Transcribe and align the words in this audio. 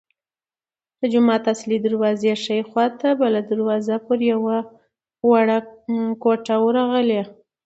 د 0.99 1.01
جومات 1.13 1.43
اصلي 1.53 1.77
دروازې 1.87 2.31
ښي 2.43 2.59
خوا 2.69 2.85
ته 2.99 3.09
بله 3.21 3.39
دروازه 3.51 3.95
پر 4.07 4.19
یوه 4.31 4.57
وړه 5.29 5.57
کوټه 6.23 6.55
ورغلې. 6.65 7.21